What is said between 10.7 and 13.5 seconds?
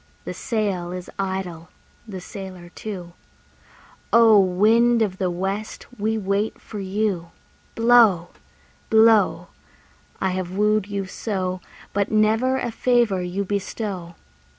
you so, But never a favour you